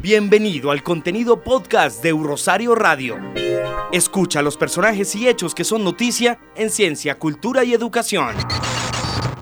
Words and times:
Bienvenido 0.00 0.70
al 0.70 0.82
contenido 0.82 1.42
podcast 1.42 2.02
de 2.02 2.12
Rosario 2.12 2.74
Radio. 2.74 3.16
Escucha 3.92 4.42
los 4.42 4.56
personajes 4.56 5.14
y 5.14 5.28
hechos 5.28 5.54
que 5.54 5.64
son 5.64 5.82
noticia 5.82 6.38
en 6.56 6.70
ciencia, 6.70 7.18
cultura 7.18 7.64
y 7.64 7.72
educación. 7.72 8.34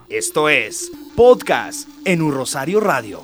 Esto 0.09 0.48
es 0.48 0.92
Podcast 1.17 1.89
en 2.05 2.31
Rosario 2.31 2.81
Radio. 2.81 3.23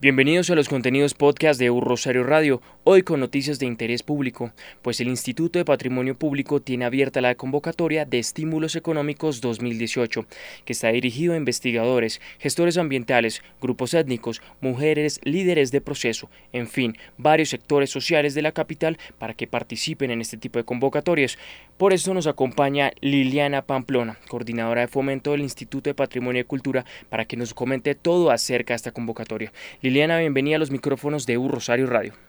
Bienvenidos 0.00 0.48
a 0.50 0.54
los 0.54 0.68
contenidos 0.68 1.14
podcast 1.14 1.58
de 1.58 1.68
Rosario 1.68 2.22
Radio, 2.22 2.62
hoy 2.90 3.02
con 3.02 3.20
noticias 3.20 3.58
de 3.58 3.66
interés 3.66 4.02
público, 4.02 4.50
pues 4.80 4.98
el 5.00 5.08
Instituto 5.08 5.58
de 5.58 5.66
Patrimonio 5.66 6.14
Público 6.14 6.62
tiene 6.62 6.86
abierta 6.86 7.20
la 7.20 7.34
convocatoria 7.34 8.06
de 8.06 8.18
Estímulos 8.18 8.76
Económicos 8.76 9.42
2018, 9.42 10.24
que 10.64 10.72
está 10.72 10.88
dirigido 10.88 11.34
a 11.34 11.36
investigadores, 11.36 12.22
gestores 12.38 12.78
ambientales, 12.78 13.42
grupos 13.60 13.92
étnicos, 13.92 14.40
mujeres, 14.62 15.20
líderes 15.22 15.70
de 15.70 15.82
proceso, 15.82 16.30
en 16.54 16.66
fin, 16.66 16.96
varios 17.18 17.50
sectores 17.50 17.90
sociales 17.90 18.32
de 18.32 18.40
la 18.40 18.52
capital 18.52 18.96
para 19.18 19.34
que 19.34 19.46
participen 19.46 20.10
en 20.10 20.22
este 20.22 20.38
tipo 20.38 20.58
de 20.58 20.64
convocatorias. 20.64 21.36
Por 21.76 21.92
eso 21.92 22.14
nos 22.14 22.26
acompaña 22.26 22.92
Liliana 23.02 23.60
Pamplona, 23.60 24.18
coordinadora 24.28 24.80
de 24.80 24.88
fomento 24.88 25.32
del 25.32 25.42
Instituto 25.42 25.90
de 25.90 25.94
Patrimonio 25.94 26.40
y 26.40 26.44
Cultura, 26.44 26.86
para 27.10 27.26
que 27.26 27.36
nos 27.36 27.52
comente 27.52 27.94
todo 27.94 28.30
acerca 28.30 28.72
de 28.72 28.76
esta 28.76 28.92
convocatoria. 28.92 29.52
Liliana, 29.82 30.18
bienvenida 30.18 30.56
a 30.56 30.58
los 30.58 30.70
micrófonos 30.70 31.26
de 31.26 31.36
U 31.36 31.48
Rosario 31.48 31.86
Radio. 31.86 32.27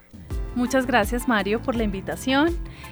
Muchas 0.56 0.86
gracias 0.86 1.28
Mario 1.28 1.62
por 1.62 1.76
la 1.76 1.84
invitación. 1.84 2.50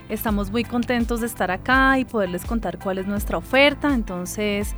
Estamos 0.10 0.52
muy 0.52 0.64
contentos 0.64 1.20
de 1.22 1.28
estar 1.28 1.52
acá 1.52 2.00
y 2.00 2.06
poderles 2.06 2.46
contar 2.46 2.80
cuál 2.80 2.98
es 2.98 3.08
nuestra 3.08 3.38
oferta. 3.38 3.94
Entonces, 3.94 4.74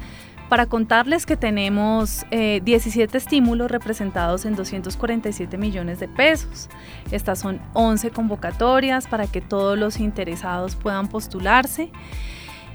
para 0.49 0.65
contarles 0.65 1.27
que 1.27 1.37
tenemos 1.37 2.25
17 2.31 2.99
eh, 2.99 3.17
estímulos 3.17 3.69
representados 3.69 4.45
en 4.45 4.55
247 4.55 5.57
millones 5.57 5.99
de 5.99 6.07
pesos. 6.07 6.69
Estas 7.11 7.37
son 7.39 7.61
11 7.73 8.09
convocatorias 8.09 9.07
para 9.07 9.27
que 9.27 9.41
todos 9.41 9.77
los 9.77 9.99
interesados 9.99 10.75
puedan 10.75 11.07
postularse. 11.07 11.91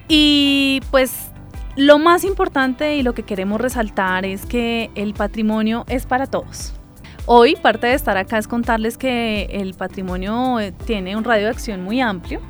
Y 0.06 0.80
pues 0.92 1.32
lo 1.74 1.98
más 1.98 2.22
importante 2.22 2.94
y 2.94 3.02
lo 3.02 3.14
que 3.14 3.24
queremos 3.24 3.60
resaltar 3.60 4.24
es 4.24 4.46
que 4.46 4.90
el 4.94 5.12
patrimonio 5.12 5.84
es 5.88 6.06
para 6.06 6.26
todos. 6.26 6.74
Hoy 7.26 7.56
parte 7.56 7.86
de 7.86 7.94
estar 7.94 8.18
acá 8.18 8.36
es 8.36 8.46
contarles 8.46 8.98
que 8.98 9.44
el 9.50 9.72
patrimonio 9.72 10.60
eh, 10.60 10.72
tiene 10.72 11.16
un 11.16 11.24
radio 11.24 11.44
de 11.44 11.50
acción 11.50 11.82
muy 11.82 12.02
amplio. 12.02 12.40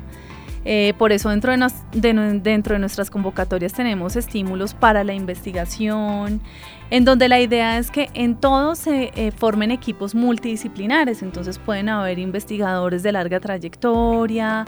Eh, 0.65 0.93
por 0.97 1.11
eso 1.13 1.29
dentro 1.29 1.55
de, 1.93 2.77
nuestras 2.79 3.09
convocatorias 3.09 3.71
tenemos 3.71 4.15
estímulos 4.15 4.73
para 4.73 5.03
la 5.03 5.13
investigación, 5.13 6.41
en 6.89 7.05
donde 7.05 7.29
la 7.29 7.39
idea 7.39 7.77
es 7.77 7.89
que 7.89 8.09
en 8.15 8.35
todos 8.35 8.79
se 8.79 9.11
eh, 9.15 9.31
formen 9.31 9.69
equipos 9.69 10.15
multidisciplinares, 10.15 11.21
entonces 11.21 11.59
pueden 11.59 11.87
haber 11.87 12.17
investigadores 12.17 13.03
de 13.03 13.11
larga 13.11 13.39
trayectoria, 13.39 14.65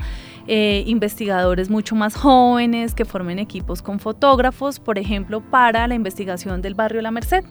investigadores 0.48 1.70
mucho 1.70 1.96
más 1.96 2.16
jóvenes 2.16 2.94
que 2.94 3.04
formen 3.04 3.40
equipos 3.40 3.82
con 3.82 4.00
fotógrafos, 4.00 4.80
por 4.80 5.00
ejemplo, 5.00 5.42
para 5.42 5.86
la 5.88 5.96
investigación 5.96 6.62
del 6.62 6.76
barrio 6.76 7.02
La 7.02 7.12
Merced 7.12 7.44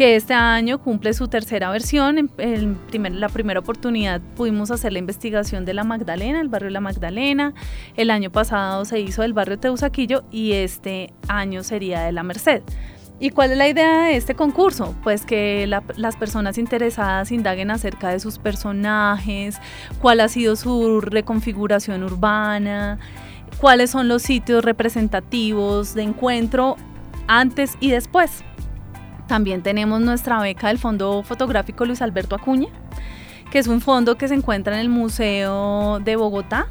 que 0.00 0.16
este 0.16 0.32
año 0.32 0.78
cumple 0.78 1.12
su 1.12 1.28
tercera 1.28 1.68
versión. 1.68 2.30
En, 2.38 2.74
primer, 2.74 3.12
la 3.12 3.28
primera 3.28 3.60
oportunidad 3.60 4.22
pudimos 4.34 4.70
hacer 4.70 4.94
la 4.94 4.98
investigación 4.98 5.66
de 5.66 5.74
la 5.74 5.84
Magdalena, 5.84 6.40
el 6.40 6.48
barrio 6.48 6.70
La 6.70 6.80
Magdalena. 6.80 7.52
El 7.98 8.10
año 8.10 8.30
pasado 8.30 8.86
se 8.86 8.98
hizo 8.98 9.20
del 9.20 9.34
barrio 9.34 9.58
Teusaquillo 9.58 10.24
y 10.30 10.52
este 10.52 11.12
año 11.28 11.62
sería 11.62 12.00
de 12.00 12.12
la 12.12 12.22
Merced. 12.22 12.62
¿Y 13.18 13.28
cuál 13.28 13.50
es 13.52 13.58
la 13.58 13.68
idea 13.68 14.04
de 14.04 14.16
este 14.16 14.34
concurso? 14.34 14.94
Pues 15.02 15.26
que 15.26 15.66
las 15.66 16.16
personas 16.16 16.56
interesadas 16.56 17.30
indaguen 17.30 17.70
acerca 17.70 18.08
de 18.08 18.20
sus 18.20 18.38
personajes, 18.38 19.58
cuál 20.00 20.20
ha 20.20 20.28
sido 20.28 20.56
su 20.56 21.02
reconfiguración 21.02 22.04
urbana, 22.04 22.98
cuáles 23.58 23.90
son 23.90 24.08
los 24.08 24.22
sitios 24.22 24.64
representativos 24.64 25.92
de 25.92 26.04
encuentro 26.04 26.78
antes 27.26 27.76
y 27.80 27.90
después. 27.90 28.44
También 29.30 29.62
tenemos 29.62 30.00
nuestra 30.00 30.40
beca 30.40 30.66
del 30.66 30.78
Fondo 30.78 31.22
Fotográfico 31.22 31.84
Luis 31.84 32.02
Alberto 32.02 32.34
Acuña, 32.34 32.66
que 33.52 33.60
es 33.60 33.68
un 33.68 33.80
fondo 33.80 34.18
que 34.18 34.26
se 34.26 34.34
encuentra 34.34 34.74
en 34.74 34.80
el 34.80 34.88
Museo 34.88 36.00
de 36.00 36.16
Bogotá. 36.16 36.66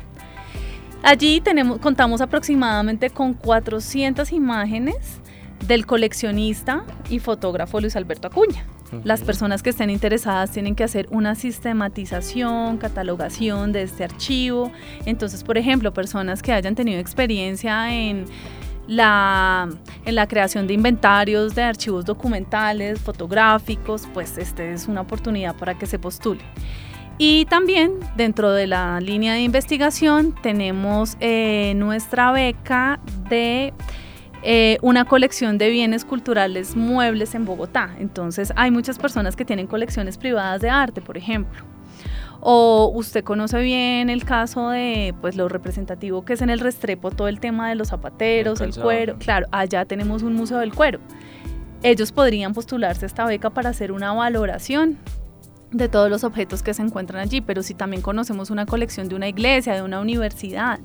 Allí 1.01 1.39
tenemos, 1.39 1.79
contamos 1.79 2.19
aproximadamente 2.19 3.11
con 3.11 3.33
400 3.33 4.33
imágenes 4.33 5.21
del 5.67 5.85
coleccionista 5.85 6.83
y 7.09 7.19
fotógrafo 7.19 7.79
Luis 7.79 7.95
Alberto 7.95 8.27
Acuña. 8.27 8.65
Las 9.05 9.21
personas 9.21 9.63
que 9.63 9.69
estén 9.69 9.89
interesadas 9.89 10.51
tienen 10.51 10.75
que 10.75 10.83
hacer 10.83 11.07
una 11.11 11.35
sistematización, 11.35 12.77
catalogación 12.77 13.71
de 13.71 13.83
este 13.83 14.03
archivo. 14.03 14.69
Entonces, 15.05 15.45
por 15.45 15.57
ejemplo, 15.57 15.93
personas 15.93 16.41
que 16.41 16.51
hayan 16.51 16.75
tenido 16.75 16.99
experiencia 16.99 17.95
en 17.95 18.25
la, 18.89 19.69
en 20.03 20.15
la 20.15 20.27
creación 20.27 20.65
de 20.65 20.73
inventarios 20.73 21.53
de 21.53 21.61
archivos 21.61 22.05
documentales, 22.05 22.99
fotográficos, 22.99 24.07
pues 24.13 24.37
este 24.37 24.73
es 24.73 24.87
una 24.87 25.01
oportunidad 25.01 25.55
para 25.55 25.77
que 25.77 25.85
se 25.85 25.99
postule. 25.99 26.41
Y 27.19 27.45
también 27.45 27.99
dentro 28.17 28.51
de 28.51 28.65
la 28.65 28.99
línea 28.99 29.33
de 29.33 29.41
investigación 29.41 30.33
tenemos 30.41 31.17
eh, 31.19 31.73
nuestra 31.75 32.31
beca 32.31 32.99
de 33.29 33.73
eh, 34.41 34.77
una 34.81 35.05
colección 35.05 35.57
de 35.57 35.69
bienes 35.69 36.03
culturales 36.03 36.75
muebles 36.75 37.35
en 37.35 37.45
Bogotá. 37.45 37.93
Entonces 37.99 38.51
hay 38.55 38.71
muchas 38.71 38.97
personas 38.97 39.35
que 39.35 39.45
tienen 39.45 39.67
colecciones 39.67 40.17
privadas 40.17 40.61
de 40.61 40.69
arte, 40.71 41.01
por 41.01 41.15
ejemplo. 41.15 41.68
O 42.41 42.91
usted 42.93 43.23
conoce 43.23 43.59
bien 43.59 44.09
el 44.09 44.23
caso 44.23 44.69
de 44.69 45.13
pues 45.21 45.35
lo 45.35 45.49
representativo 45.49 46.23
que 46.23 46.33
es 46.33 46.41
en 46.41 46.49
el 46.49 46.59
Restrepo 46.59 47.11
todo 47.11 47.27
el 47.27 47.39
tema 47.39 47.69
de 47.69 47.75
los 47.75 47.89
zapateros, 47.89 48.61
el, 48.61 48.73
cuero. 48.73 49.17
Claro, 49.19 49.47
allá 49.51 49.85
tenemos 49.85 50.23
un 50.23 50.33
museo 50.33 50.59
del 50.59 50.73
cuero. 50.73 50.99
Ellos 51.83 52.11
podrían 52.11 52.53
postularse 52.53 53.05
a 53.05 53.07
esta 53.07 53.25
beca 53.25 53.49
para 53.49 53.69
hacer 53.69 53.91
una 53.91 54.13
valoración 54.13 54.97
de 55.71 55.87
todos 55.87 56.09
los 56.09 56.23
objetos 56.23 56.63
que 56.63 56.73
se 56.73 56.81
encuentran 56.81 57.21
allí, 57.21 57.41
pero 57.41 57.61
si 57.61 57.73
también 57.73 58.01
conocemos 58.01 58.49
una 58.49 58.65
colección 58.65 59.07
de 59.07 59.15
una 59.15 59.27
iglesia, 59.27 59.75
de 59.75 59.81
una 59.81 59.99
universidad, 59.99 60.79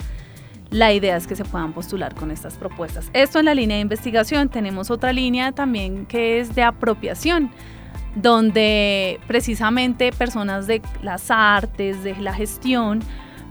la 0.70 0.92
idea 0.92 1.16
es 1.16 1.26
que 1.26 1.36
se 1.36 1.44
puedan 1.44 1.72
postular 1.72 2.14
con 2.14 2.30
estas 2.30 2.54
propuestas. 2.54 3.08
Esto 3.12 3.38
en 3.38 3.44
la 3.44 3.54
línea 3.54 3.76
de 3.76 3.82
investigación. 3.82 4.48
Tenemos 4.48 4.90
otra 4.90 5.12
línea 5.12 5.52
también 5.52 6.06
que 6.06 6.40
es 6.40 6.54
de 6.54 6.62
apropiación 6.62 7.50
donde 8.14 9.20
precisamente 9.26 10.12
personas 10.12 10.66
de 10.66 10.82
las 11.02 11.30
artes, 11.30 12.02
de 12.04 12.14
la 12.16 12.32
gestión, 12.32 13.00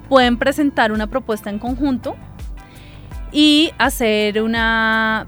pueden 0.10 0.38
presentar 0.38 0.92
una 0.92 1.08
propuesta 1.08 1.50
en 1.50 1.60
conjunto 1.60 2.16
y 3.32 3.72
hacer 3.78 4.42
una 4.42 5.26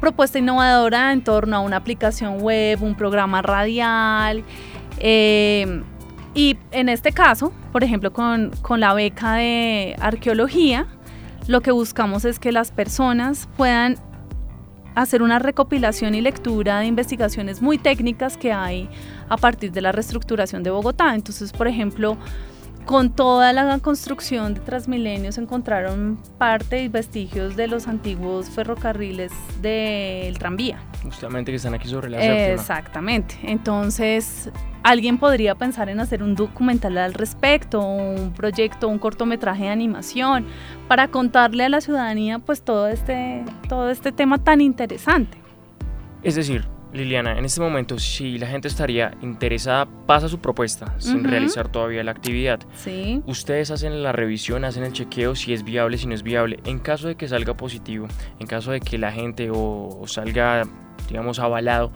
propuesta 0.00 0.38
innovadora 0.38 1.12
en 1.12 1.22
torno 1.22 1.56
a 1.56 1.60
una 1.60 1.76
aplicación 1.76 2.40
web, 2.40 2.82
un 2.82 2.94
programa 2.94 3.42
radial. 3.42 4.44
Eh, 4.98 5.82
y 6.34 6.56
en 6.70 6.88
este 6.88 7.12
caso, 7.12 7.52
por 7.72 7.82
ejemplo, 7.82 8.12
con, 8.12 8.52
con 8.62 8.80
la 8.80 8.94
beca 8.94 9.34
de 9.34 9.96
arqueología, 10.00 10.86
lo 11.48 11.60
que 11.62 11.72
buscamos 11.72 12.24
es 12.24 12.38
que 12.38 12.52
las 12.52 12.70
personas 12.70 13.48
puedan 13.56 13.96
hacer 14.94 15.22
una 15.22 15.38
recopilación 15.38 16.14
y 16.14 16.20
lectura 16.20 16.80
de 16.80 16.86
investigaciones 16.86 17.62
muy 17.62 17.78
técnicas 17.78 18.36
que 18.36 18.52
hay 18.52 18.88
a 19.28 19.36
partir 19.36 19.72
de 19.72 19.80
la 19.80 19.92
reestructuración 19.92 20.62
de 20.62 20.70
Bogotá. 20.70 21.14
Entonces, 21.14 21.52
por 21.52 21.68
ejemplo, 21.68 22.16
con 22.84 23.10
toda 23.10 23.52
la 23.52 23.78
construcción 23.80 24.54
de 24.54 24.60
Transmilenio 24.60 25.30
encontraron 25.36 26.18
parte 26.38 26.82
y 26.82 26.88
vestigios 26.88 27.54
de 27.54 27.68
los 27.68 27.86
antiguos 27.86 28.48
ferrocarriles 28.48 29.30
del 29.60 30.38
tranvía. 30.38 30.78
Justamente 31.02 31.52
que 31.52 31.56
están 31.56 31.74
aquí 31.74 31.88
sobre 31.88 32.10
la 32.10 32.18
séptima. 32.20 32.54
Exactamente. 32.54 33.36
Entonces, 33.42 34.50
alguien 34.82 35.18
podría 35.18 35.54
pensar 35.54 35.88
en 35.88 36.00
hacer 36.00 36.22
un 36.22 36.34
documental 36.34 36.98
al 36.98 37.14
respecto, 37.14 37.80
un 37.80 38.32
proyecto, 38.32 38.88
un 38.88 38.98
cortometraje 38.98 39.64
de 39.64 39.70
animación, 39.70 40.46
para 40.88 41.08
contarle 41.08 41.64
a 41.64 41.68
la 41.68 41.80
ciudadanía 41.80 42.38
pues 42.38 42.62
todo 42.62 42.88
este, 42.88 43.44
todo 43.68 43.90
este 43.90 44.12
tema 44.12 44.38
tan 44.38 44.60
interesante. 44.60 45.38
Es 46.22 46.34
decir, 46.34 46.66
Liliana, 46.92 47.38
en 47.38 47.44
este 47.44 47.60
momento, 47.60 47.98
si 47.98 48.38
la 48.38 48.46
gente 48.46 48.66
estaría 48.66 49.12
interesada, 49.20 49.86
pasa 50.06 50.28
su 50.28 50.38
propuesta 50.38 50.94
sin 50.98 51.22
realizar 51.22 51.68
todavía 51.68 52.02
la 52.02 52.12
actividad. 52.12 52.60
Sí. 52.74 53.22
Ustedes 53.26 53.70
hacen 53.70 54.02
la 54.02 54.12
revisión, 54.12 54.64
hacen 54.64 54.84
el 54.84 54.92
chequeo 54.92 55.34
si 55.34 55.52
es 55.52 55.64
viable, 55.64 55.98
si 55.98 56.06
no 56.06 56.14
es 56.14 56.22
viable. 56.22 56.60
En 56.64 56.78
caso 56.78 57.08
de 57.08 57.14
que 57.14 57.28
salga 57.28 57.54
positivo, 57.54 58.08
en 58.38 58.46
caso 58.46 58.70
de 58.70 58.80
que 58.80 58.96
la 58.96 59.12
gente 59.12 59.50
o, 59.52 60.02
salga, 60.06 60.66
digamos, 61.08 61.38
avalado, 61.38 61.90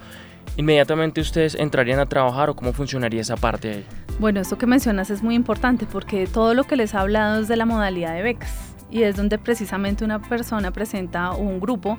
inmediatamente 0.57 1.21
ustedes 1.21 1.55
entrarían 1.55 1.99
a 2.01 2.07
trabajar 2.07 2.51
o 2.51 2.57
cómo 2.57 2.73
funcionaría 2.73 3.21
esa 3.21 3.37
parte. 3.37 3.85
Bueno, 4.19 4.41
esto 4.41 4.59
que 4.59 4.67
mencionas 4.67 5.11
es 5.11 5.23
muy 5.23 5.35
importante 5.35 5.87
porque 5.87 6.27
todo 6.27 6.55
lo 6.55 6.65
que 6.65 6.77
les 6.77 6.95
he 6.95 6.99
hablado 6.99 7.41
es 7.41 7.49
de 7.49 7.57
la 7.57 7.67
modalidad 7.67 8.15
de 8.15 8.23
becas 8.23 8.73
y 8.91 9.03
es 9.05 9.17
donde 9.17 9.39
precisamente 9.39 10.05
una 10.05 10.21
persona 10.21 10.71
presenta 10.71 11.33
o 11.33 11.39
un 11.39 11.59
grupo 11.61 11.99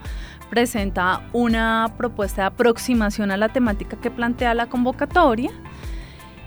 presenta 0.50 1.28
una 1.34 1.92
propuesta 1.98 2.44
de 2.44 2.48
aproximación 2.48 3.32
a 3.32 3.38
la 3.38 3.50
temática 3.50 3.98
que 4.00 4.12
plantea 4.12 4.54
la 4.54 4.68
convocatoria 4.68 5.50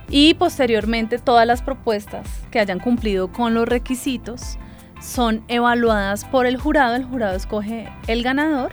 y 0.09 0.35
posteriormente 0.35 1.19
todas 1.19 1.47
las 1.47 1.63
propuestas 1.63 2.29
que 2.53 2.61
hayan 2.61 2.79
cumplido 2.79 3.33
con 3.33 3.55
los 3.55 3.69
requisitos 3.69 4.57
son 5.01 5.43
evaluadas 5.49 6.25
por 6.25 6.47
el 6.47 6.57
jurado, 6.57 6.95
el 6.95 7.05
jurado 7.05 7.37
escoge 7.37 7.89
el 8.07 8.23
ganador 8.23 8.73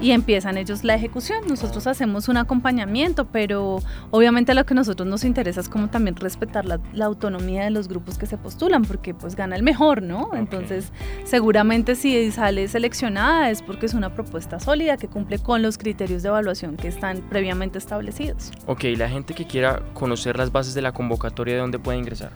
y 0.00 0.10
empiezan 0.10 0.58
ellos 0.58 0.84
la 0.84 0.94
ejecución. 0.94 1.44
Nosotros 1.48 1.86
hacemos 1.86 2.28
un 2.28 2.36
acompañamiento, 2.36 3.26
pero 3.26 3.78
obviamente 4.10 4.54
lo 4.54 4.64
que 4.64 4.74
a 4.74 4.76
nosotros 4.76 5.08
nos 5.08 5.24
interesa 5.24 5.60
es 5.60 5.68
como 5.68 5.88
también 5.88 6.16
respetar 6.16 6.64
la, 6.64 6.80
autonomía 7.04 7.64
de 7.64 7.70
los 7.70 7.88
grupos 7.88 8.16
que 8.16 8.26
se 8.26 8.38
postulan, 8.38 8.84
porque 8.84 9.14
pues 9.14 9.36
gana 9.36 9.56
el 9.56 9.62
mejor, 9.62 10.02
¿no? 10.02 10.30
Entonces, 10.34 10.90
seguramente 11.24 11.96
si 11.96 12.30
sale 12.30 12.66
seleccionada 12.66 13.50
es 13.50 13.62
porque 13.62 13.86
es 13.86 13.94
una 13.94 14.14
propuesta 14.14 14.58
sólida 14.58 14.96
que 14.96 15.08
cumple 15.08 15.38
con 15.38 15.62
los 15.62 15.76
criterios 15.76 16.22
de 16.22 16.30
evaluación 16.30 16.76
que 16.76 16.88
están 16.88 17.20
previamente 17.28 17.78
establecidos. 17.78 18.52
Ok, 18.66 18.84
la 18.96 19.08
gente 19.08 19.34
que 19.34 19.46
quiera 19.46 19.82
conocer 19.92 20.38
las 20.38 20.50
bases 20.50 20.74
de 20.74 20.82
la 20.82 20.92
convocatoria, 20.92 21.54
¿de 21.54 21.60
dónde 21.60 21.78
puede 21.78 21.98
ingresar? 21.98 22.32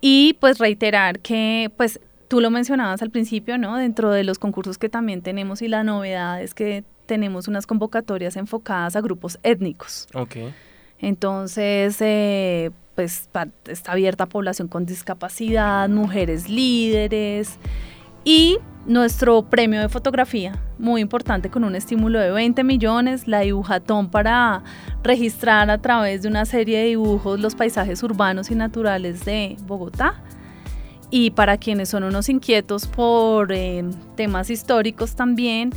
Y 0.00 0.38
pues 0.40 0.58
reiterar 0.58 1.20
que 1.20 1.70
pues 1.76 2.00
tú 2.28 2.40
lo 2.40 2.48
mencionabas 2.48 3.02
al 3.02 3.10
principio, 3.10 3.58
¿no? 3.58 3.76
Dentro 3.76 4.10
de 4.10 4.24
los 4.24 4.38
concursos 4.38 4.78
que 4.78 4.88
también 4.88 5.20
tenemos 5.20 5.60
y 5.60 5.68
la 5.68 5.84
novedad 5.84 6.42
es 6.42 6.54
que 6.54 6.82
tenemos 7.04 7.46
unas 7.46 7.66
convocatorias 7.66 8.36
enfocadas 8.36 8.96
a 8.96 9.02
grupos 9.02 9.38
étnicos. 9.42 10.08
Okay. 10.14 10.54
Entonces, 11.02 11.96
eh, 12.00 12.70
pues 12.94 13.28
está 13.66 13.92
abierta 13.92 14.24
a 14.24 14.28
población 14.28 14.68
con 14.68 14.86
discapacidad, 14.86 15.88
mujeres 15.88 16.48
líderes 16.48 17.58
y 18.24 18.58
nuestro 18.86 19.42
premio 19.42 19.80
de 19.80 19.88
fotografía, 19.88 20.60
muy 20.78 21.00
importante, 21.00 21.50
con 21.50 21.64
un 21.64 21.74
estímulo 21.74 22.18
de 22.18 22.30
20 22.30 22.64
millones, 22.64 23.28
la 23.28 23.40
dibujatón 23.40 24.10
para 24.10 24.62
registrar 25.02 25.70
a 25.70 25.78
través 25.78 26.22
de 26.22 26.28
una 26.28 26.44
serie 26.44 26.78
de 26.78 26.84
dibujos 26.86 27.38
los 27.38 27.54
paisajes 27.54 28.02
urbanos 28.02 28.50
y 28.50 28.54
naturales 28.54 29.24
de 29.24 29.56
Bogotá. 29.66 30.22
Y 31.10 31.30
para 31.32 31.58
quienes 31.58 31.90
son 31.90 32.04
unos 32.04 32.28
inquietos 32.28 32.86
por 32.86 33.52
eh, 33.52 33.84
temas 34.16 34.50
históricos 34.50 35.14
también, 35.14 35.70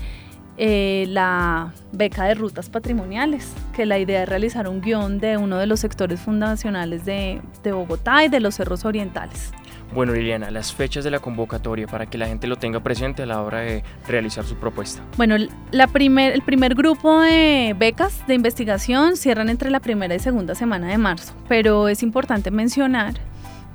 eh, 0.57 1.05
la 1.09 1.73
beca 1.91 2.23
de 2.25 2.33
rutas 2.33 2.69
patrimoniales, 2.69 3.51
que 3.75 3.85
la 3.85 3.99
idea 3.99 4.23
es 4.23 4.29
realizar 4.29 4.69
un 4.69 4.81
guion 4.81 5.19
de 5.19 5.37
uno 5.37 5.57
de 5.57 5.65
los 5.65 5.81
sectores 5.81 6.19
fundacionales 6.21 7.05
de, 7.05 7.41
Bogotá 7.63 8.23
y 8.23 8.29
de 8.29 8.39
los 8.39 8.55
cerros 8.55 8.85
orientales. 8.85 9.51
Bueno, 9.93 10.13
Liliana, 10.13 10.51
las 10.51 10.73
fechas 10.73 11.03
de 11.03 11.11
la 11.11 11.19
convocatoria 11.19 11.87
para 11.87 12.05
que 12.05 12.17
la 12.17 12.27
gente 12.27 12.47
lo 12.47 12.55
tenga 12.55 12.79
presente 12.81 13.23
a 13.23 13.25
la 13.25 13.41
hora 13.41 13.59
de 13.59 13.83
realizar 14.07 14.45
su 14.45 14.55
propuesta. 14.55 15.01
Bueno, 15.15 15.35
la 15.71 15.87
primer, 15.87 16.33
el 16.33 16.41
primer 16.41 16.73
grupo 16.73 17.19
de 17.21 17.75
becas 17.77 18.25
de 18.27 18.33
investigación 18.33 19.15
cierran 19.15 19.49
entre 19.49 19.69
la 19.69 19.79
primera 19.79 20.15
y 20.15 20.19
segunda 20.19 20.55
semana 20.55 20.87
de 20.87 20.97
marzo, 20.97 21.33
pero 21.47 21.87
es 21.87 22.01
importante 22.01 22.49
mencionar 22.49 23.13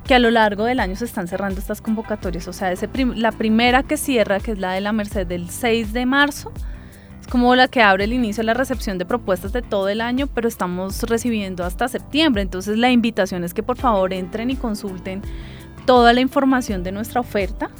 que 0.04 0.14
a 0.14 0.18
lo 0.18 0.30
largo 0.30 0.64
del 0.64 0.80
año 0.80 0.96
se 0.96 1.04
están 1.04 1.28
cerrando 1.28 1.60
estas 1.60 1.80
convocatorias. 1.80 2.48
O 2.48 2.52
sea, 2.52 2.72
la 3.14 3.32
primera 3.32 3.82
que 3.82 3.96
cierra, 3.96 4.40
que 4.40 4.52
es 4.52 4.58
la 4.58 4.72
de 4.72 4.80
la 4.80 4.92
Merced 4.92 5.26
del 5.26 5.50
6 5.50 5.92
de 5.92 6.06
marzo, 6.06 6.52
es 7.20 7.26
como 7.26 7.54
la 7.54 7.68
que 7.68 7.82
abre 7.82 8.04
el 8.04 8.12
inicio 8.12 8.40
de 8.40 8.46
la 8.46 8.54
recepción 8.54 8.98
de 8.98 9.04
propuestas 9.04 9.52
de 9.52 9.62
todo 9.62 9.88
el 9.88 10.00
año, 10.00 10.26
pero 10.26 10.48
estamos 10.48 11.02
recibiendo 11.04 11.64
hasta 11.64 11.88
septiembre. 11.88 12.42
Entonces 12.42 12.78
la 12.78 12.90
invitación 12.90 13.44
es 13.44 13.54
que 13.54 13.62
por 13.62 13.76
favor 13.76 14.12
entren 14.12 14.50
y 14.50 14.56
consulten 14.56 15.22
toda 15.86 16.12
la 16.12 16.20
información 16.20 16.82
de 16.82 16.92
nuestra 16.92 17.20
oferta 17.20 17.70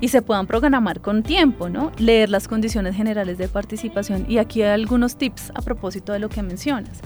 y 0.00 0.08
se 0.08 0.22
puedan 0.22 0.46
programar 0.46 1.00
con 1.00 1.22
tiempo, 1.22 1.68
¿no? 1.68 1.92
Leer 1.98 2.30
las 2.30 2.46
condiciones 2.46 2.94
generales 2.94 3.36
de 3.36 3.48
participación. 3.48 4.26
Y 4.28 4.38
aquí 4.38 4.62
hay 4.62 4.70
algunos 4.70 5.16
tips 5.16 5.50
a 5.54 5.62
propósito 5.62 6.12
de 6.12 6.20
lo 6.20 6.28
que 6.28 6.42
mencionas. 6.42 7.00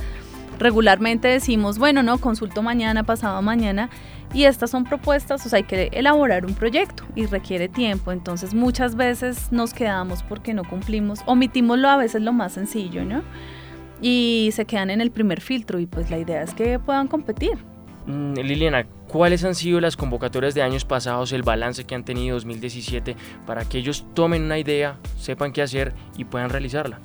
Regularmente 0.62 1.26
decimos, 1.26 1.80
bueno, 1.80 2.04
no, 2.04 2.18
consulto 2.18 2.62
mañana, 2.62 3.02
pasado 3.02 3.42
mañana, 3.42 3.90
y 4.32 4.44
estas 4.44 4.70
son 4.70 4.84
propuestas, 4.84 5.44
o 5.44 5.48
sea, 5.48 5.56
hay 5.56 5.64
que 5.64 5.88
elaborar 5.90 6.46
un 6.46 6.54
proyecto 6.54 7.02
y 7.16 7.26
requiere 7.26 7.68
tiempo. 7.68 8.12
Entonces 8.12 8.54
muchas 8.54 8.94
veces 8.94 9.50
nos 9.50 9.74
quedamos 9.74 10.22
porque 10.22 10.54
no 10.54 10.62
cumplimos, 10.62 11.18
omitimos 11.26 11.80
lo 11.80 11.88
a 11.88 11.96
veces 11.96 12.22
lo 12.22 12.32
más 12.32 12.52
sencillo, 12.52 13.04
¿no? 13.04 13.24
Y 14.00 14.50
se 14.52 14.64
quedan 14.64 14.90
en 14.90 15.00
el 15.00 15.10
primer 15.10 15.40
filtro 15.40 15.80
y 15.80 15.86
pues 15.86 16.10
la 16.10 16.18
idea 16.18 16.42
es 16.42 16.54
que 16.54 16.78
puedan 16.78 17.08
competir. 17.08 17.58
Mm, 18.06 18.34
Liliana, 18.34 18.86
¿cuáles 19.08 19.42
han 19.42 19.56
sido 19.56 19.80
las 19.80 19.96
convocatorias 19.96 20.54
de 20.54 20.62
años 20.62 20.84
pasados, 20.84 21.32
el 21.32 21.42
balance 21.42 21.82
que 21.84 21.96
han 21.96 22.04
tenido 22.04 22.36
2017 22.36 23.16
para 23.46 23.64
que 23.64 23.78
ellos 23.78 24.06
tomen 24.14 24.44
una 24.44 24.60
idea, 24.60 24.96
sepan 25.18 25.50
qué 25.52 25.62
hacer 25.62 25.92
y 26.16 26.24
puedan 26.24 26.50
realizarla? 26.50 27.00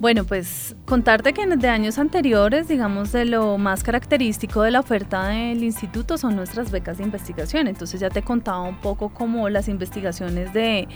Bueno, 0.00 0.24
pues 0.24 0.74
contarte 0.86 1.32
que 1.32 1.46
de 1.46 1.68
años 1.68 1.98
anteriores, 1.98 2.66
digamos, 2.66 3.12
de 3.12 3.26
lo 3.26 3.58
más 3.58 3.84
característico 3.84 4.62
de 4.62 4.72
la 4.72 4.80
oferta 4.80 5.28
del 5.28 5.62
instituto 5.62 6.18
son 6.18 6.34
nuestras 6.34 6.72
becas 6.72 6.98
de 6.98 7.04
investigación. 7.04 7.68
Entonces 7.68 8.00
ya 8.00 8.10
te 8.10 8.22
contaba 8.22 8.62
un 8.62 8.80
poco 8.80 9.10
como 9.10 9.48
las 9.48 9.68
investigaciones 9.68 10.52
de 10.52 10.88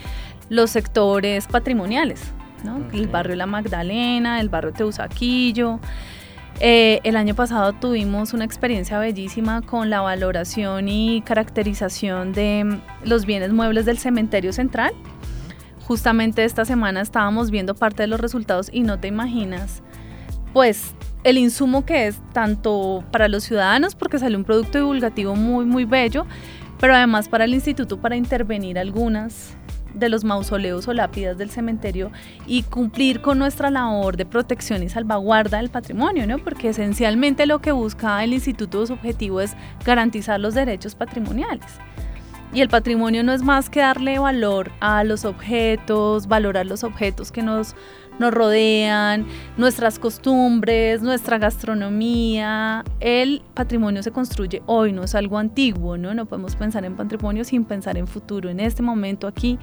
los 0.49 0.71
sectores 0.71 1.47
patrimoniales, 1.47 2.21
¿no? 2.65 2.81
El 2.91 3.07
barrio 3.07 3.37
La 3.37 3.45
Magdalena, 3.45 4.41
el 4.41 4.49
barrio 4.49 4.73
Teusaquillo. 4.73 5.79
Eh, 6.59 6.99
el 7.05 7.15
año 7.15 7.35
pasado 7.35 7.71
tuvimos 7.71 8.33
una 8.33 8.43
experiencia 8.43 8.99
bellísima 8.99 9.61
con 9.61 9.89
la 9.89 10.01
valoración 10.01 10.89
y 10.89 11.21
caracterización 11.21 12.33
de 12.33 12.79
los 13.05 13.25
bienes 13.25 13.53
muebles 13.53 13.85
del 13.85 13.97
cementerio 13.97 14.51
central 14.51 14.93
Justamente 15.89 16.43
esta 16.43 16.65
semana 16.65 17.01
estábamos 17.01 17.49
viendo 17.49 17.73
parte 17.73 18.03
de 18.03 18.07
los 18.07 18.19
resultados 18.19 18.69
y 18.71 18.81
no 18.81 18.99
te 18.99 19.07
imaginas, 19.07 19.81
pues 20.53 20.93
el 21.23 21.39
insumo 21.39 21.83
que 21.83 22.05
es 22.05 22.21
tanto 22.31 23.03
para 23.11 23.27
los 23.27 23.43
ciudadanos, 23.43 23.95
porque 23.95 24.19
sale 24.19 24.37
un 24.37 24.43
producto 24.43 24.77
divulgativo 24.77 25.35
muy, 25.35 25.65
muy 25.65 25.85
bello, 25.85 26.27
pero 26.79 26.93
además 26.93 27.27
para 27.27 27.45
el 27.45 27.55
instituto 27.55 27.99
para 27.99 28.15
intervenir 28.15 28.77
algunas 28.77 29.57
de 29.95 30.09
los 30.09 30.23
mausoleos 30.23 30.87
o 30.87 30.93
lápidas 30.93 31.39
del 31.39 31.49
cementerio 31.49 32.11
y 32.45 32.61
cumplir 32.61 33.21
con 33.21 33.39
nuestra 33.39 33.71
labor 33.71 34.15
de 34.15 34.27
protección 34.27 34.83
y 34.83 34.89
salvaguarda 34.89 35.57
del 35.57 35.71
patrimonio, 35.71 36.27
¿no? 36.27 36.37
Porque 36.37 36.69
esencialmente 36.69 37.47
lo 37.47 37.61
que 37.61 37.71
busca 37.71 38.23
el 38.23 38.33
instituto, 38.33 38.85
su 38.85 38.93
objetivo 38.93 39.41
es 39.41 39.55
garantizar 39.83 40.39
los 40.39 40.53
derechos 40.53 40.93
patrimoniales. 40.93 41.65
Y 42.53 42.61
el 42.61 42.69
patrimonio 42.69 43.23
no 43.23 43.31
es 43.31 43.43
más 43.43 43.69
que 43.69 43.79
darle 43.79 44.17
valor 44.17 44.71
a 44.79 45.03
los 45.03 45.23
objetos, 45.25 46.27
valorar 46.27 46.65
los 46.65 46.83
objetos 46.83 47.31
que 47.31 47.43
nos 47.43 47.75
nos 48.19 48.33
rodean, 48.33 49.25
nuestras 49.57 49.97
costumbres, 49.97 51.01
nuestra 51.01 51.37
gastronomía. 51.37 52.83
El 52.99 53.41
patrimonio 53.53 54.03
se 54.03 54.11
construye 54.11 54.61
hoy, 54.65 54.91
no 54.91 55.03
es 55.03 55.15
algo 55.15 55.37
antiguo, 55.37 55.97
¿no? 55.97 56.13
No 56.13 56.25
podemos 56.25 56.55
pensar 56.55 56.85
en 56.85 56.95
patrimonio 56.95 57.43
sin 57.45 57.63
pensar 57.63 57.97
en 57.97 58.07
futuro. 58.07 58.49
En 58.49 58.59
este 58.59 58.83
momento 58.83 59.25
aquí 59.25 59.57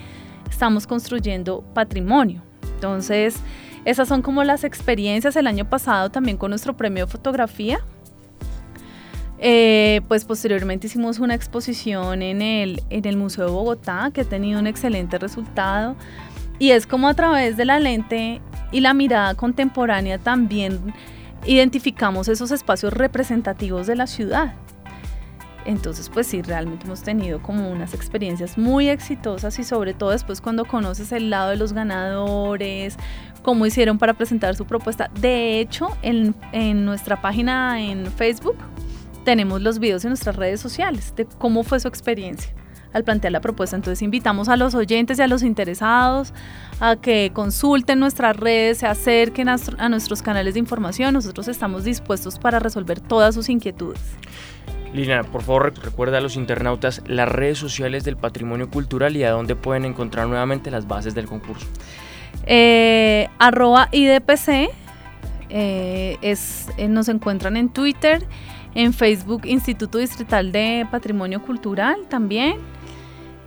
estamos 0.50 0.86
construyendo 0.86 1.62
patrimonio. 1.74 2.42
Entonces, 2.74 3.36
esas 3.84 4.08
son 4.08 4.22
como 4.22 4.42
las 4.42 4.64
experiencias 4.64 5.36
el 5.36 5.46
año 5.46 5.68
pasado 5.68 6.10
también 6.10 6.36
con 6.36 6.50
nuestro 6.50 6.76
premio 6.76 7.04
de 7.06 7.12
fotografía. 7.12 7.78
Eh, 9.38 10.00
pues 10.08 10.24
posteriormente 10.24 10.86
hicimos 10.86 11.18
una 11.18 11.34
exposición 11.34 12.22
en 12.22 12.40
el, 12.40 12.82
en 12.88 13.04
el 13.04 13.18
Museo 13.18 13.44
de 13.44 13.50
Bogotá 13.50 14.10
que 14.12 14.22
ha 14.22 14.24
tenido 14.24 14.58
un 14.58 14.66
excelente 14.66 15.18
resultado 15.18 15.94
y 16.58 16.70
es 16.70 16.86
como 16.86 17.06
a 17.06 17.14
través 17.14 17.58
de 17.58 17.66
la 17.66 17.78
lente 17.78 18.40
y 18.72 18.80
la 18.80 18.94
mirada 18.94 19.34
contemporánea 19.34 20.18
también 20.18 20.94
identificamos 21.44 22.28
esos 22.28 22.50
espacios 22.50 22.94
representativos 22.94 23.86
de 23.86 23.96
la 23.96 24.06
ciudad. 24.06 24.54
Entonces, 25.66 26.08
pues 26.08 26.28
sí, 26.28 26.42
realmente 26.42 26.86
hemos 26.86 27.02
tenido 27.02 27.42
como 27.42 27.68
unas 27.70 27.92
experiencias 27.92 28.56
muy 28.56 28.88
exitosas 28.88 29.58
y 29.58 29.64
sobre 29.64 29.94
todo 29.94 30.10
después 30.10 30.40
cuando 30.40 30.64
conoces 30.64 31.10
el 31.10 31.28
lado 31.28 31.50
de 31.50 31.56
los 31.56 31.72
ganadores, 31.72 32.96
cómo 33.42 33.66
hicieron 33.66 33.98
para 33.98 34.14
presentar 34.14 34.54
su 34.54 34.64
propuesta. 34.64 35.10
De 35.20 35.60
hecho, 35.60 35.88
en, 36.02 36.36
en 36.52 36.84
nuestra 36.84 37.20
página 37.20 37.82
en 37.82 38.06
Facebook 38.12 38.56
tenemos 39.26 39.60
los 39.60 39.80
videos 39.80 40.04
en 40.04 40.10
nuestras 40.10 40.36
redes 40.36 40.60
sociales 40.60 41.12
de 41.16 41.26
cómo 41.26 41.64
fue 41.64 41.80
su 41.80 41.88
experiencia 41.88 42.54
al 42.92 43.02
plantear 43.02 43.32
la 43.32 43.40
propuesta. 43.40 43.74
Entonces 43.74 44.00
invitamos 44.00 44.48
a 44.48 44.56
los 44.56 44.74
oyentes 44.74 45.18
y 45.18 45.22
a 45.22 45.26
los 45.26 45.42
interesados 45.42 46.32
a 46.80 46.94
que 46.94 47.32
consulten 47.34 47.98
nuestras 47.98 48.36
redes, 48.36 48.78
se 48.78 48.86
acerquen 48.86 49.48
a, 49.48 49.56
a 49.78 49.88
nuestros 49.88 50.22
canales 50.22 50.54
de 50.54 50.60
información. 50.60 51.12
Nosotros 51.12 51.48
estamos 51.48 51.82
dispuestos 51.82 52.38
para 52.38 52.60
resolver 52.60 53.00
todas 53.00 53.34
sus 53.34 53.48
inquietudes. 53.48 54.00
Lina, 54.94 55.24
por 55.24 55.42
favor 55.42 55.74
recuerda 55.82 56.18
a 56.18 56.20
los 56.20 56.36
internautas 56.36 57.02
las 57.06 57.28
redes 57.28 57.58
sociales 57.58 58.04
del 58.04 58.16
patrimonio 58.16 58.70
cultural 58.70 59.16
y 59.16 59.24
a 59.24 59.32
dónde 59.32 59.56
pueden 59.56 59.84
encontrar 59.84 60.28
nuevamente 60.28 60.70
las 60.70 60.86
bases 60.86 61.14
del 61.16 61.26
concurso. 61.26 61.66
Eh, 62.46 63.28
arroba 63.38 63.88
IDPC, 63.90 64.70
eh, 65.48 66.16
es, 66.22 66.68
eh, 66.76 66.88
nos 66.88 67.08
encuentran 67.08 67.56
en 67.56 67.68
Twitter, 67.68 68.26
en 68.76 68.92
Facebook 68.92 69.46
Instituto 69.46 69.98
Distrital 69.98 70.52
de 70.52 70.86
Patrimonio 70.90 71.42
Cultural 71.42 71.96
también. 72.08 72.58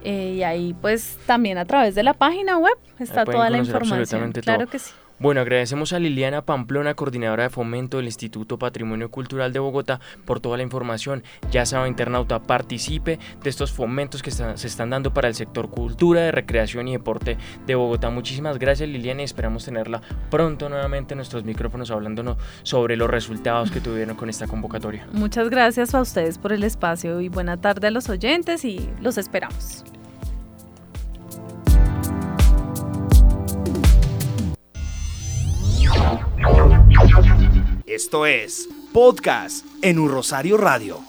Eh, 0.04 0.36
y 0.38 0.44
ahí 0.44 0.76
pues 0.82 1.20
también 1.26 1.58
a 1.58 1.66
través 1.66 1.94
de 1.94 2.04
la 2.04 2.14
página 2.14 2.58
web 2.58 2.76
está 3.00 3.26
toda 3.26 3.50
la 3.50 3.60
información. 3.60 4.32
Claro 4.32 4.68
que 4.68 4.80
sí. 4.80 4.92
Bueno, 5.20 5.42
agradecemos 5.42 5.92
a 5.92 6.00
Liliana 6.00 6.44
Pamplona, 6.44 6.94
coordinadora 6.94 7.44
de 7.44 7.50
fomento 7.50 7.98
del 7.98 8.06
Instituto 8.06 8.58
Patrimonio 8.58 9.12
Cultural 9.12 9.52
de 9.52 9.60
Bogotá, 9.60 10.00
por 10.24 10.40
toda 10.40 10.56
la 10.56 10.64
información. 10.64 11.24
Ya 11.52 11.66
sabe, 11.66 11.90
internauta, 11.90 12.42
participe 12.42 13.20
de 13.44 13.50
estos 13.50 13.74
fomentos 13.74 14.24
que 14.24 14.32
se 14.32 14.54
están 14.66 14.92
dando 14.92 15.14
para 15.14 15.28
el 15.28 15.36
sector 15.36 15.70
cultura, 15.70 16.22
de 16.22 16.32
recreación 16.32 16.88
y 16.88 16.94
deporte 16.94 17.38
de 17.68 17.76
Bogotá. 17.76 18.10
Muchísimas 18.10 18.60
gracias, 18.60 18.88
Liliana, 18.88 19.22
y 19.22 19.26
esperamos 19.26 19.66
tenerla 19.66 20.02
pronto 20.32 20.70
nuevamente 20.70 21.16
en 21.16 21.18
nuestros 21.18 21.44
micrófonos 21.44 21.92
hablándonos 21.92 22.38
sobre 22.64 22.96
los 22.96 23.10
resultados 23.10 23.72
que 23.72 23.82
tuvieron 23.82 24.16
con 24.16 24.30
esta 24.30 24.48
convocatoria. 24.48 25.06
Muchas 25.12 25.50
gracias 25.50 25.94
a 25.94 26.00
ustedes 26.00 26.38
por 26.38 26.54
el 26.54 26.64
espacio 26.64 27.20
y 27.20 27.28
buena 27.28 27.58
tarde 27.58 27.88
a 27.88 27.92
los 27.92 28.08
oyentes 28.08 28.64
y 28.64 28.90
los 29.02 29.18
esperamos. 29.18 29.84
Esto 38.00 38.26
es 38.26 38.70
Podcast 38.94 39.66
en 39.82 40.00
Un 40.00 40.10
Rosario 40.10 40.56
Radio. 40.56 41.09